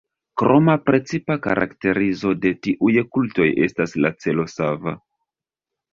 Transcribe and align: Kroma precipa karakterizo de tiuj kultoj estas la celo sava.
Kroma 0.41 0.75
precipa 0.85 1.35
karakterizo 1.43 2.33
de 2.45 2.53
tiuj 2.67 2.95
kultoj 3.19 3.49
estas 3.67 3.97
la 4.07 4.15
celo 4.27 4.51
sava. 4.57 4.99